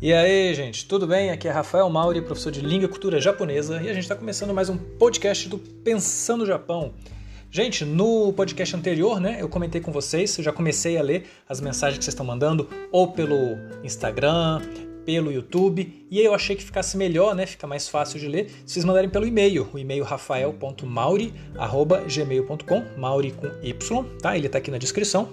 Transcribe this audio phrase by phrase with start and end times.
[0.00, 1.30] E aí, gente, tudo bem?
[1.30, 4.54] Aqui é Rafael Mauri, professor de língua e cultura japonesa, e a gente está começando
[4.54, 6.94] mais um podcast do Pensando Japão.
[7.50, 11.60] Gente, no podcast anterior, né, eu comentei com vocês, eu já comecei a ler as
[11.60, 14.62] mensagens que vocês estão mandando, ou pelo Instagram,
[15.04, 18.48] pelo YouTube, e aí eu achei que ficasse melhor, né, fica mais fácil de ler,
[18.64, 23.74] se vocês mandarem pelo e-mail, o e-mail rafael.mauri@gmail.com, mauri com y,
[24.22, 24.36] tá?
[24.36, 25.28] Ele está aqui na descrição.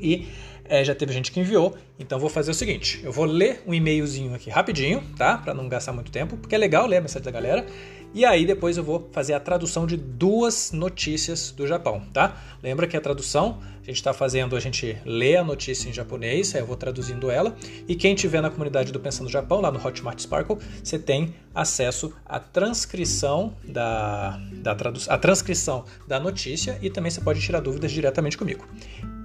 [0.00, 0.26] E
[0.68, 3.74] é, já teve gente que enviou, então vou fazer o seguinte: eu vou ler um
[3.74, 5.38] e-mailzinho aqui rapidinho, tá?
[5.38, 7.66] Para não gastar muito tempo, porque é legal ler a mensagem da galera.
[8.14, 12.40] E aí depois eu vou fazer a tradução de duas notícias do Japão, tá?
[12.62, 16.54] Lembra que a tradução, a gente está fazendo, a gente lê a notícia em japonês,
[16.54, 17.54] aí eu vou traduzindo ela.
[17.86, 22.10] E quem tiver na comunidade do Pensando Japão, lá no Hotmart Sparkle, você tem acesso
[22.24, 27.92] à transcrição da, da tradução, a transcrição da notícia e também você pode tirar dúvidas
[27.92, 28.66] diretamente comigo.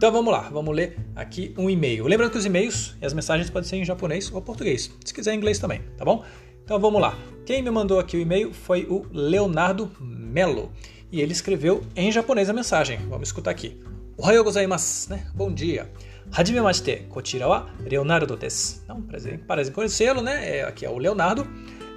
[0.01, 2.07] Então vamos lá, vamos ler aqui um e-mail.
[2.07, 5.35] Lembrando que os e-mails e as mensagens podem ser em japonês ou português, se quiser
[5.35, 6.25] em inglês também, tá bom?
[6.65, 7.17] Então vamos lá.
[7.45, 10.73] Quem me mandou aqui o e-mail foi o Leonardo Melo.
[11.13, 12.99] E ele escreveu em japonês a mensagem.
[13.09, 13.81] Vamos escutar aqui.
[14.19, 15.27] Ohayou gozaimasu, né?
[15.35, 15.89] Bom dia.
[16.33, 18.81] Hajimemashite, kochira wa Leonardo desu.
[18.83, 20.59] Então, prazer, prazer em conhecê-lo, né?
[20.59, 21.47] É, aqui é o Leonardo.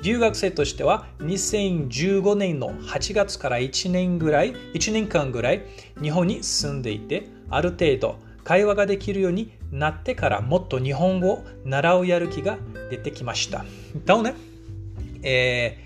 [0.02, 5.66] 留学生としては2015年の8月から1年ぐらい1年間ぐらい
[6.02, 12.58] 日本に住んでいて ある程度会話ができるようになってからもっと日本語を習うやる気が
[12.90, 13.66] 出てきました。
[13.96, 14.36] Então, né?
[15.22, 15.78] É,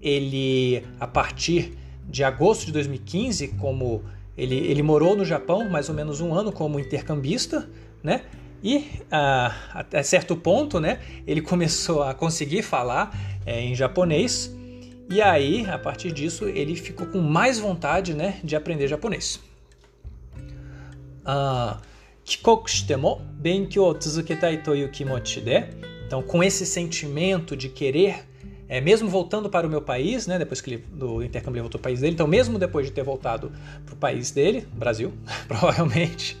[0.00, 1.72] ele, a partir
[2.08, 4.02] de agosto de 2015, como
[4.36, 7.68] ele, ele morou no Japão mais ou menos um ano como intercambista,
[8.02, 8.22] né?
[8.62, 13.12] E ah, até certo ponto, né, ele começou a conseguir falar
[13.44, 14.54] é, em japonês.
[15.10, 19.40] E aí, a partir disso, ele ficou com mais vontade, né, de aprender japonês.
[21.27, 21.79] Ah,
[26.05, 28.25] então, com esse sentimento de querer
[28.69, 31.79] é, mesmo voltando para o meu país, né, depois que ele, do intercâmbio ele voltou
[31.79, 33.51] para o país dele, então mesmo depois de ter voltado
[33.85, 35.13] para o país dele, Brasil,
[35.47, 36.37] provavelmente,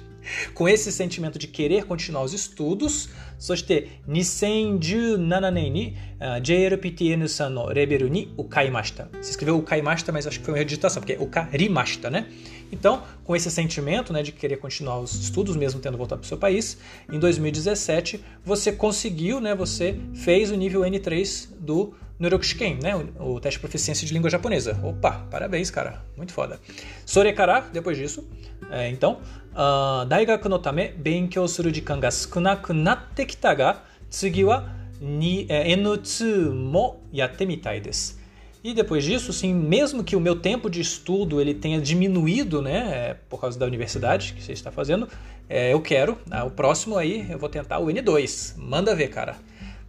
[0.54, 9.08] com esse sentimento de querer continuar os estudos, そして2017年に uh, JLPTN さんのレベルに受かりました。
[9.20, 12.28] Se escreveu ukaimashita, mas acho que foi uma editação, porque é ukarimashita, né?
[12.70, 16.28] Então, com esse sentimento né, de querer continuar os estudos, mesmo tendo voltado para o
[16.28, 16.78] seu país,
[17.12, 22.95] em 2017 você conseguiu, né, você fez o nível N3 do Norokushiken, né?
[23.19, 24.79] O, teste de proficiência de língua japonesa.
[24.83, 26.03] Opa, parabéns, cara.
[26.15, 26.59] Muito foda.
[27.05, 28.27] Sorekara, depois disso.
[28.71, 29.21] é, então.
[29.59, 34.63] Ah, daigaku no tame, benkyou suru jikan ga sukunaku natte kita ga, tsugi wa
[35.01, 38.17] N2 é, mo yatte mitai desu.
[38.63, 42.77] E depois disso, sim, mesmo que o meu tempo de estudo ele tenha diminuído, né,
[42.93, 45.07] é, por causa da universidade que você está fazendo,
[45.49, 48.57] é, eu quero, ah, o próximo aí eu vou tentar o N2.
[48.57, 49.37] Manda ver, cara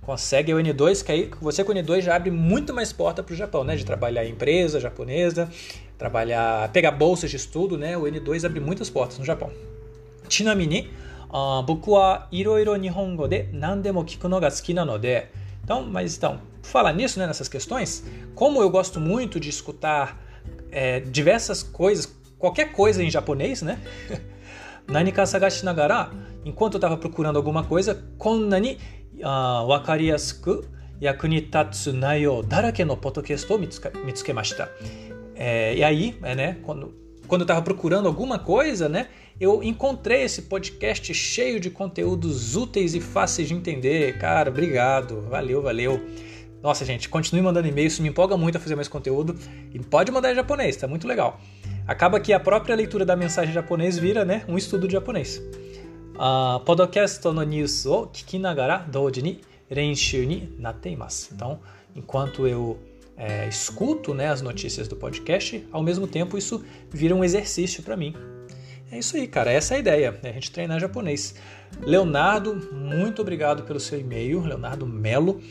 [0.08, 3.34] consegue o N2, que aí você com o N2 já abre muito mais porta para
[3.34, 3.76] o Japão, né?
[3.76, 5.50] De trabalhar em empresa japonesa,
[5.98, 7.94] trabalhar, pegar bolsas de estudo, né?
[7.94, 9.50] O N2 abre muitas portas no Japão.
[10.26, 10.91] Chinamini,
[11.28, 15.24] uh, boku wa iroiro nihongo de nandemo kiku no ga tsuki nanode.
[15.62, 18.02] Então, mas então, falar nisso, né, nessas questões,
[18.34, 20.19] como eu gosto muito de escutar
[20.72, 22.08] é, diversas coisas,
[22.38, 23.78] qualquer coisa em japonês, né?
[24.88, 26.10] Nanika sagashi nagara,
[26.46, 28.78] enquanto eu estava procurando alguma coisa, konnani
[29.23, 30.67] あ分かりやすく
[30.99, 34.69] 役に立つ内容だらけのポッドキャストを見つ見つけました。
[35.35, 36.94] É, e aí, é, né, quando,
[37.27, 39.07] quando eu estava procurando alguma coisa, né,
[39.39, 44.17] eu encontrei esse podcast cheio de conteúdos úteis e fáceis de entender.
[44.17, 45.99] Cara, obrigado, valeu, valeu.
[46.61, 49.35] Nossa, gente, continue mandando e-mail, isso me empolga muito a fazer mais conteúdo.
[49.73, 51.41] E pode mandar em japonês, tá muito legal.
[51.85, 55.41] Acaba que a própria leitura da mensagem em japonês vira né, um estudo de japonês.
[56.17, 61.33] あポッドキャストのニュースを聞きながら同時に練習になっています。
[61.33, 61.59] Então,
[61.95, 62.77] enquanto eu
[63.17, 67.95] é, escuto né, as notícias do podcast, ao mesmo tempo isso vira um exercício para
[67.95, 68.15] mim.
[68.91, 69.51] É isso aí, cara.
[69.51, 71.35] Essa é a ideia, é a gente treinar japonês.
[71.81, 75.41] Leonardo, muito obrigado pelo seu e-mail, Leonardo Melo.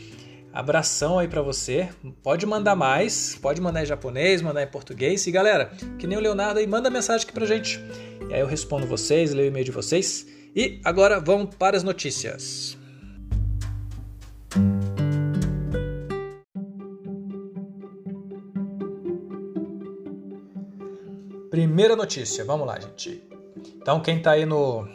[0.52, 1.88] Abração aí para você.
[2.22, 5.26] Pode mandar mais, pode mandar em japonês, mandar em português.
[5.26, 7.80] E galera, que nem o Leonardo aí, manda mensagem aqui pra gente.
[8.28, 10.26] E aí eu respondo vocês, leio o e-mail de vocês.
[10.57, 12.75] E agora vamos para as notícias.
[21.51, 23.23] Primeira notícia, vamos lá, gente.
[23.75, 24.87] Então, quem está aí no,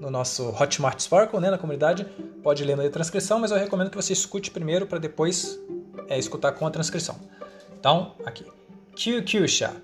[0.00, 2.06] no nosso Hotmart Sparkle, né, na comunidade,
[2.42, 5.60] pode ler na transcrição, mas eu recomendo que você escute primeiro para depois
[6.08, 7.20] é, escutar com a transcrição.
[7.78, 8.46] Então, aqui.
[8.96, 9.76] Kyukyusha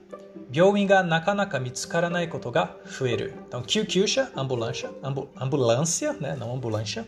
[0.54, 3.34] 病院がなかなか見つからないことが増える。
[3.48, 6.36] Então, kyukyusha, ambulância, ambu, ambulância, né?
[6.36, 7.06] Não ambulância.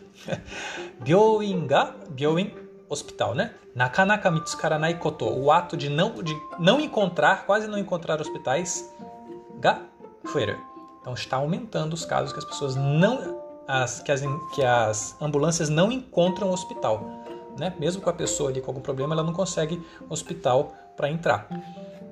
[1.03, 2.63] 病院が、病院
[2.93, 3.53] hospital, né?
[3.75, 8.93] Nakanaka mitsukaranai koto, o ato de não, de não encontrar, quase não encontrar hospitais,
[9.59, 9.81] ga
[10.25, 10.57] fueru.
[11.01, 14.21] Então está aumentando os casos que as pessoas não, as, que, as,
[14.53, 17.03] que as ambulâncias não encontram hospital,
[17.57, 17.73] né?
[17.79, 21.47] Mesmo com a pessoa ali com algum problema, ela não consegue hospital para entrar,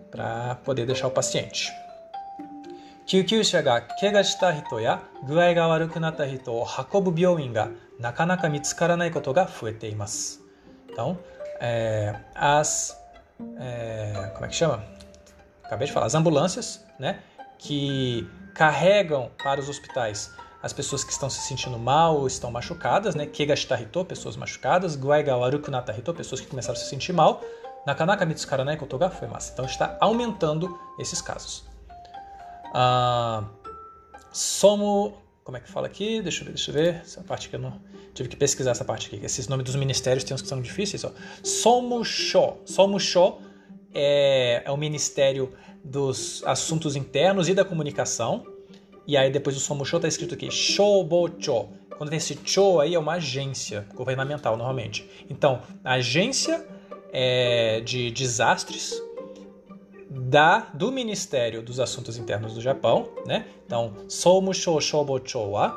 [0.10, 1.72] para poder deixar o paciente.
[3.12, 10.40] 救急車が怪我した人や具合が悪くなった人を運ぶ病院がなかなか見つからないことが増えています。
[10.90, 11.18] então,
[11.60, 12.98] é, as.
[13.60, 14.84] É, como é que chama?
[15.64, 17.20] Acabei de falar, as ambulâncias, né?
[17.58, 20.32] Que carregam para os hospitais
[20.64, 23.26] as pessoas que estão se sentindo mal ou estão machucadas, né?
[23.26, 24.96] Kegashitarito, pessoas machucadas.
[24.96, 27.42] Guaigawaruku natarito, pessoas que começaram a se sentir mal.
[27.87, 29.53] Nakanaka mitsukaranai kotoga foi massa.
[29.53, 31.65] Então está aumentando esses casos.
[32.75, 33.45] Ah,
[34.33, 36.21] somo como é que fala aqui?
[36.21, 36.95] Deixa eu ver, deixa eu ver.
[36.97, 37.81] Essa parte que eu não.
[38.13, 39.25] Tive que pesquisar essa parte aqui.
[39.25, 41.05] Esses nomes dos ministérios tem uns que são difíceis.
[41.05, 41.13] Ó.
[41.45, 42.55] Somusho.
[42.65, 43.37] Somusho
[43.95, 45.53] é, é o Ministério
[45.85, 48.45] dos Assuntos Internos e da Comunicação.
[49.07, 51.69] E aí depois do Somusho está escrito aqui Shobocho.
[51.97, 55.09] Quando tem esse cho aí é uma agência governamental normalmente.
[55.31, 56.67] Então, agência
[57.12, 59.02] é, de desastres
[60.10, 63.48] da do Ministério dos Assuntos Internos do Japão, né?
[63.66, 65.76] Então, Somusho Shobocho wa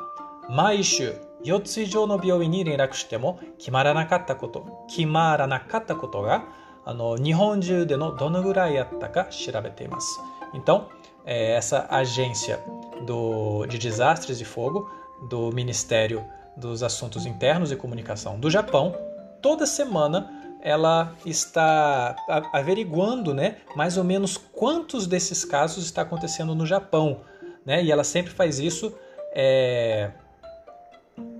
[0.49, 1.13] maishu
[1.43, 6.43] 4つ以上の病院に連絡しても決まらなかったこと、決まらなかったことが
[6.83, 10.19] あの日本中でのどのぐらいあったか調べています。
[10.53, 10.87] Então,
[11.25, 12.59] é, essa agência
[13.05, 14.89] do, de desastres de fogo
[15.29, 16.23] do Ministério
[16.57, 18.95] dos Assuntos Internos e Comunicação do Japão,
[19.41, 22.14] toda semana ela está
[22.52, 27.20] averiguando né, mais ou menos quantos desses casos está acontecendo no Japão.
[27.64, 27.82] Né?
[27.82, 28.94] E ela sempre faz isso
[29.32, 30.10] é,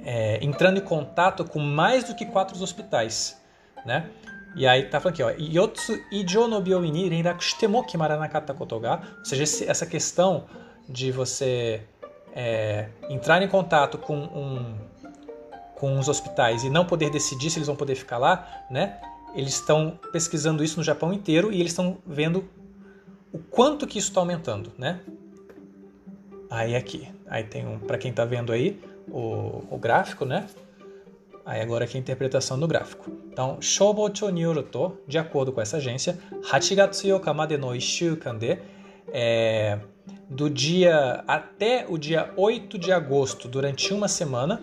[0.04, 3.40] é, entrando em contato com mais do que quatro hospitais.
[3.84, 4.08] Né?
[4.56, 9.24] E aí tá falando aqui, ó, Yotsu ijo no byouin ni renraku shitemo kimaranakatta ou
[9.24, 10.46] seja, essa questão
[10.88, 11.82] de você
[12.34, 14.90] é, entrar em contato com um
[15.76, 19.00] com os hospitais e não poder decidir se eles vão poder ficar lá, né?
[19.34, 22.44] Eles estão pesquisando isso no Japão inteiro e eles estão vendo
[23.32, 25.00] o quanto que isso está aumentando, né?
[26.50, 30.46] Aí aqui, aí tem um para quem está vendo aí o, o, gráfico, né?
[31.46, 33.10] Aí agora aqui a interpretação do gráfico.
[33.32, 36.18] Então, Shobocho Nyoruto, de acordo com essa agência,
[36.50, 38.58] Hachigatsu Yokamade no Ishukande,
[39.12, 39.78] é,
[40.28, 44.60] do dia até o dia 8 de agosto, durante uma semana,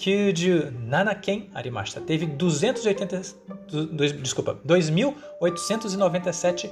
[0.00, 2.00] 2897件ありました。
[2.00, 6.70] Teve 280, desculpa, 2.897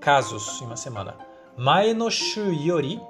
[0.00, 1.16] casos em uma semana.
[1.56, 3.00] 前の週より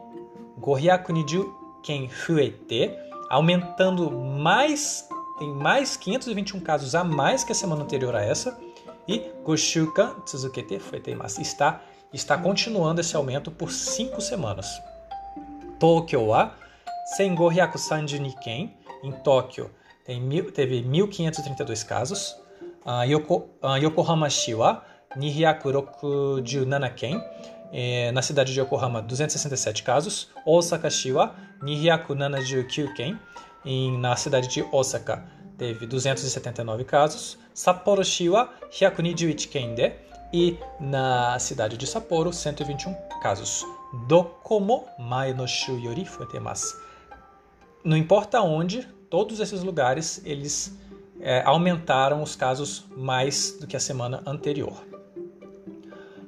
[0.61, 1.45] 520
[1.83, 2.99] 件増えて、
[3.29, 8.59] aumentando mais, tem mais 521 casos a mais que a semana anterior a essa.
[9.07, 11.41] E 5週間続けて増えています。
[11.41, 11.81] Está,
[12.13, 14.67] está continuando esse aumento por 5 semanas.
[15.81, 16.55] 東京は
[17.19, 18.75] 1532件。
[19.06, 19.70] Em Tóquio
[20.04, 22.36] tem mil, teve 1.532 casos.
[22.84, 24.84] Uh, Yoko, uh, Yokohama-shi wa
[25.16, 27.22] 267 ken.
[27.72, 30.30] Eh, na cidade de Yokohama, 267 casos.
[30.46, 33.20] Osaka-shi wa 279 ken.
[34.00, 35.24] Na cidade de Osaka,
[35.58, 37.38] teve 279 casos.
[37.54, 39.94] Sapporo-shi wa 121 ken de.
[40.34, 43.64] E na cidade de Sapporo, 121 casos.
[44.08, 46.86] Dokomo mae no shu yori fuetemasu
[47.86, 50.79] não importa onde, todos esses lugares eles
[51.21, 54.75] é, aumentaram os casos mais do que a semana anterior.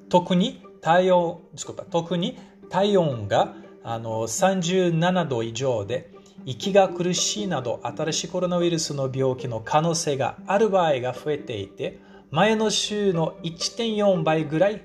[0.09, 3.55] Tokuni taion, desculpa, tokuni taion ga
[3.85, 6.11] あの37度以上で
[6.45, 14.83] 息が苦しいなど新しいコロナウイルスの病気の可能性がある場合が増えていて前の週の1.4倍ぐらい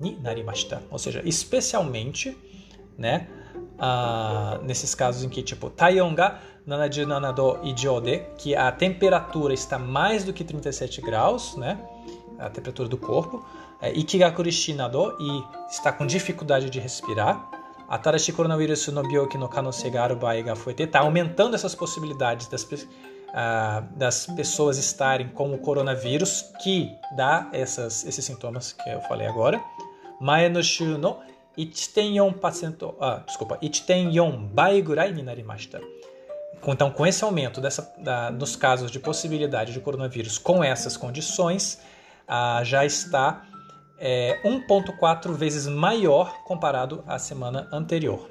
[0.00, 0.80] になりました。
[0.90, 2.36] Ou seja, especialmente,
[2.98, 3.28] né,
[3.85, 10.31] Ah, nesses casos em que, tipo, Taiyonga nanadinanado ijode, que a temperatura está mais do
[10.31, 11.77] que 37 graus, né?
[12.39, 13.45] A temperatura do corpo.
[13.81, 17.45] É, Ikigakurishi nado, e está com dificuldade de respirar.
[17.89, 20.83] Atarashi coronavírus no byoki no kanosei ga aru bai ga fuete.
[20.83, 22.87] Está aumentando essas possibilidades das, uh,
[23.97, 29.61] das pessoas estarem com o coronavírus, que dá essas, esses sintomas que eu falei agora.
[30.21, 31.17] Mae no shu no
[31.56, 35.80] 1.4%, ah, desculpa, 1.4倍ぐらいになりました。
[36.66, 41.80] Então, com esse aumento dessa, da, nos casos de possibilidade de coronavírus com essas condições,
[42.26, 43.44] ah, já está
[43.98, 48.30] é 1,4 vezes maior comparado à semana anterior.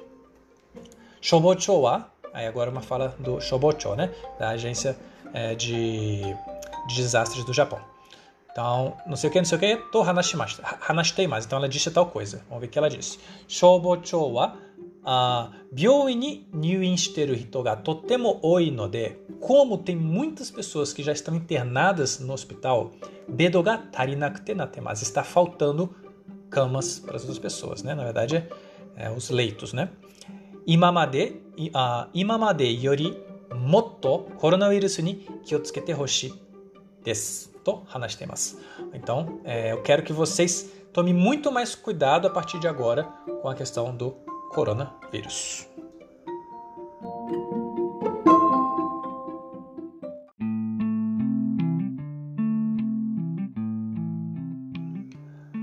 [1.20, 4.10] Shobocho wa, aí agora uma fala do Shobocho, né?
[4.38, 4.96] Da agência
[5.34, 7.80] é, de, de desastres do Japão.
[8.52, 10.64] Então, não sei o que, não sei o que, to hanashimashita.
[10.88, 11.44] Hanashitei mais.
[11.44, 12.42] Então ela disse tal coisa.
[12.48, 13.18] Vamos ver o que ela disse.
[13.46, 14.56] Shobocho wa
[15.10, 22.90] あ病院に入院している人がとても多いので、como tem muitas pessoas que já estão internadas no hospital,
[23.26, 25.94] bedo ga tarinakute mas está faltando
[26.50, 27.94] camas para as pessoas, né?
[27.94, 28.48] Na verdade, é,
[28.96, 29.88] é os leitos, né?
[30.66, 33.16] Imamade, uh, imamade yori
[33.54, 36.34] motto coronavirus ni kiotsukete hoshi
[37.02, 37.51] desu.
[37.63, 38.59] To hanashitemasu.
[38.93, 43.03] Então, é, eu quero que vocês tomem muito mais cuidado a partir de agora
[43.41, 44.11] com a questão do
[44.51, 45.67] coronavírus.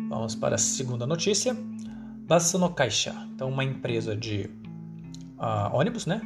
[0.09, 1.57] Vamos para a segunda notícia.
[2.27, 3.15] Basu Kaisha.
[3.35, 4.51] Então, uma empresa de
[5.39, 6.21] uh, ônibus, né?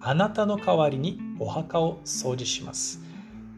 [0.00, 3.00] Anata no kawari ni o souji shimasu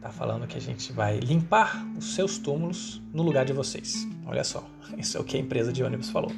[0.00, 4.06] Tá falando que a gente vai limpar os seus túmulos no lugar de vocês.
[4.26, 4.64] Olha só,
[4.98, 6.30] isso é o que a empresa de ônibus falou.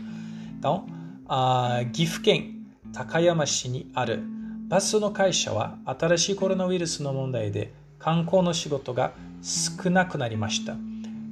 [0.59, 0.87] Então,
[1.29, 4.23] あ岐阜県高山市にある
[4.69, 10.77] バスの会社は新しいコロナウイルスの問題で観光の仕事が少なくなりました。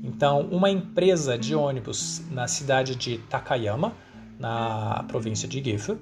[0.02, 3.92] Então, uma empresa de ônibus na cidade de Takayama,
[4.38, 5.96] na província de Gifu,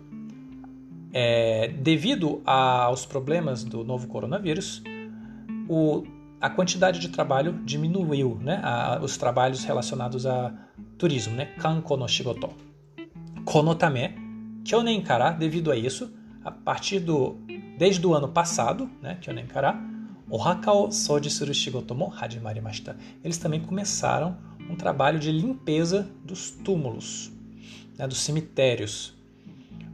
[1.12, 4.82] é, devido aos problemas do novo coronavírus,
[5.68, 6.02] o,
[6.39, 8.59] a quantidade de trabalho diminuiu, né?
[8.63, 10.53] A, os trabalhos relacionados a
[10.97, 11.45] turismo, né?
[11.57, 12.49] Kanko no shigoto.
[13.45, 14.15] Konotame,
[14.63, 16.11] Kyonen Kara, devido a isso,
[16.43, 17.37] a partir do
[17.77, 19.79] desde o ano passado, né, Kyonen Kara,
[20.29, 22.97] Ohaka o Soji Suru Shigoto mo Hajimarimashita.
[23.23, 24.37] Eles também começaram
[24.69, 27.31] um trabalho de limpeza dos túmulos,
[27.97, 29.15] né, dos cemitérios.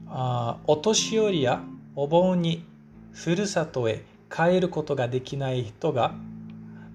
[0.07, 1.63] Uh, Otoshiori ya
[1.95, 2.65] obon ni
[3.11, 6.13] furusato e kaeru koto ga dekinai hito ga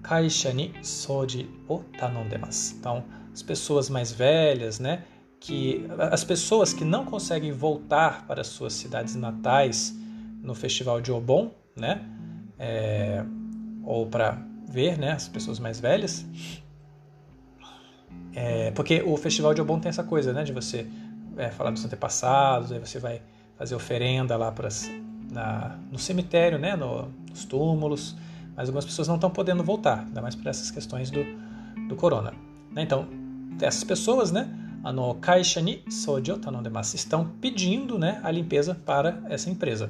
[0.01, 2.75] kaisha ni soji o tanondemasu.
[2.77, 3.03] Então,
[3.33, 5.03] as pessoas mais velhas, né,
[5.39, 9.95] que as pessoas que não conseguem voltar para suas cidades natais
[10.41, 12.01] no festival de Obon, né,
[12.57, 13.23] é,
[13.83, 14.37] ou para
[14.67, 16.25] ver, né, as pessoas mais velhas,
[18.33, 20.85] é, porque o festival de Obon tem essa coisa, né, de você
[21.37, 23.21] é, falar dos antepassados, aí você vai
[23.57, 24.69] fazer oferenda lá para
[25.91, 28.15] no cemitério, né, no, nos túmulos,
[28.59, 31.23] mas algumas pessoas não estão podendo voltar, ainda mais por essas questões do,
[31.87, 32.33] do corona.
[32.73, 32.81] Né?
[32.81, 33.07] Então,
[33.61, 34.53] essas pessoas, né,
[34.93, 36.97] no caixa ni sojo tanondemasu.
[36.97, 39.89] Estão pedindo né, a limpeza para essa empresa.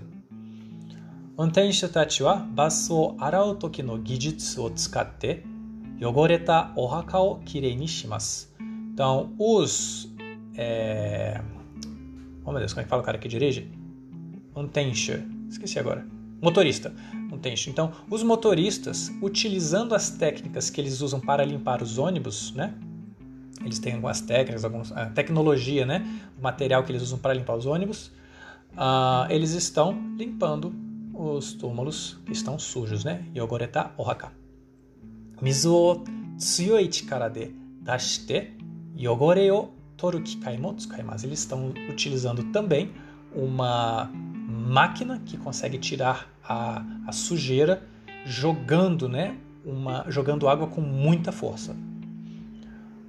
[1.36, 5.44] Untenshu tachi wa basu o arau toki no gijutsu o tsukatte
[6.00, 8.50] yogoreta ohaka o kirei ni shimasu.
[8.94, 10.14] Então, os...
[10.56, 11.42] É...
[12.46, 13.72] Oh meu Deus, como é que fala o cara que dirige?
[14.56, 15.24] Untenshu.
[15.50, 16.19] Esqueci agora.
[16.42, 16.94] Motorista.
[17.32, 17.70] Untenshu.
[17.70, 22.74] Então, os motoristas, utilizando as técnicas que eles usam para limpar os ônibus, né?
[23.62, 26.06] Eles têm algumas técnicas, alguma tecnologia, né?
[26.40, 28.08] O material que eles usam para limpar os ônibus.
[28.74, 30.74] Uh, eles estão limpando
[31.14, 33.26] os túmulos que estão sujos, né?
[33.36, 34.32] Yogoreta ohaka.
[35.42, 36.04] Mizu o
[36.38, 38.54] tsuyoi chikara de dashite
[38.98, 40.76] yogore o toru kikai mo.
[41.24, 42.92] Eles estão utilizando também
[43.36, 44.10] uma
[44.69, 47.83] máquina que consegue tirar a, a sujeira
[48.27, 49.37] jogando, né?
[49.65, 51.75] Uma, jogando água com muita força.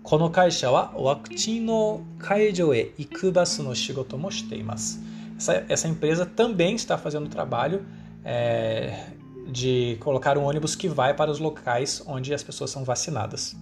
[0.03, 5.01] この会社はワクチンの会場へ行くバスの仕事もしています。
[5.35, 7.83] Essa, essa empresa também está fazendo o trabalho
[8.23, 9.07] é,
[9.47, 13.55] de colocar um ônibus que vai para os locais onde as pessoas são vacinadas.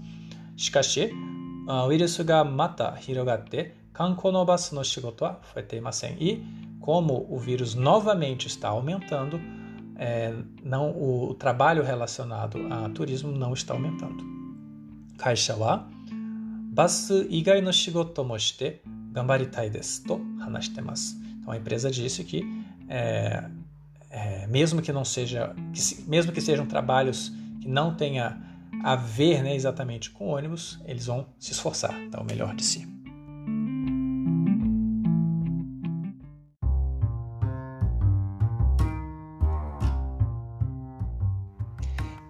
[0.58, 1.13] しかし、
[1.88, 6.22] ウイルスがまた広がって観光のバスの仕事は増えていません。
[6.22, 6.44] E
[6.88, 9.39] como o vírus novamente está aumentando,
[9.96, 14.34] é, não, o, o trabalho relacionado a turismo não está aumentando.
[15.18, 15.88] 会社は
[16.74, 18.82] バス以外の仕事もして
[19.13, 21.15] 頑張りたいですと話してます。
[21.39, 22.44] Então a empresa disse que
[22.89, 23.44] é,
[24.10, 28.42] é, mesmo que não seja, que, mesmo que sejam trabalhos que não tenha
[28.84, 32.88] a ver né, exatamente com ônibus, eles vão se esforçar, dar o melhor de si.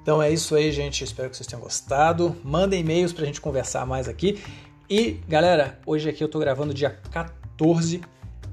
[0.09, 1.05] Então é isso aí, gente.
[1.05, 2.35] Espero que vocês tenham gostado.
[2.43, 4.43] Mandem e-mails para a gente conversar mais aqui.
[4.89, 8.01] E, galera, hoje aqui eu estou gravando dia 14,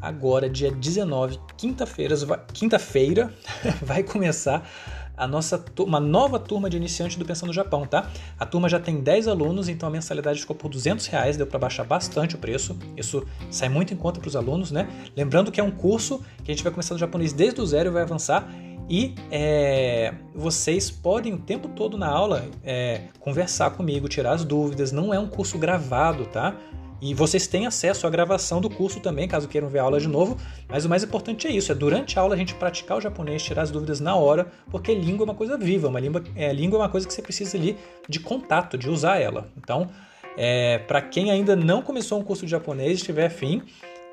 [0.02, 2.14] agora dia 19, quinta-feira,
[2.52, 3.34] quinta-feira
[3.82, 4.70] vai começar
[5.16, 8.10] a nossa uma nova turma de iniciantes do Pensando no Japão, tá?
[8.38, 11.58] A turma já tem 10 alunos, então a mensalidade ficou por 200 reais, deu para
[11.58, 12.78] baixar bastante o preço.
[12.98, 14.90] Isso sai muito em conta para os alunos, né?
[15.16, 17.92] Lembrando que é um curso que a gente vai começar no japonês desde o zero
[17.92, 18.46] e vai avançar.
[18.90, 24.92] E é, vocês podem o tempo todo na aula é, conversar comigo, tirar as dúvidas.
[24.92, 26.56] Não é um curso gravado, tá?
[27.02, 30.08] E vocês têm acesso à gravação do curso também, caso queiram ver a aula de
[30.08, 30.38] novo.
[30.68, 33.44] Mas o mais importante é isso: é durante a aula a gente praticar o japonês,
[33.44, 36.80] tirar as dúvidas na hora, porque língua é uma coisa viva, uma língua é, língua
[36.80, 37.78] é uma coisa que você precisa ali
[38.08, 39.50] de contato, de usar ela.
[39.58, 39.90] Então,
[40.38, 43.62] é, para quem ainda não começou um curso de japonês, estiver afim,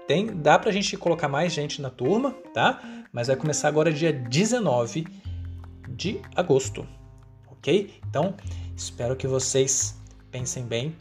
[0.06, 2.80] tem, dá pra gente colocar mais gente na turma, tá?
[3.12, 5.06] Mas vai começar agora dia 19
[5.88, 6.87] de agosto,
[7.47, 7.92] ok?
[8.09, 8.35] Então,
[8.76, 10.94] espero que vocês pensem bem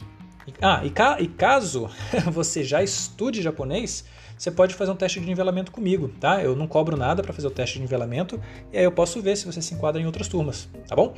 [0.60, 1.88] ah, e, ca e caso
[2.32, 4.04] você já estude japonês,
[4.36, 6.42] você pode fazer um teste de nivelamento comigo, tá?
[6.42, 8.40] Eu não cobro nada para fazer o teste de nivelamento
[8.72, 11.14] e aí eu posso ver se você se enquadra em outras turmas, tá bom?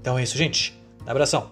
[0.00, 0.78] Então é isso, gente.
[1.06, 1.50] Abração!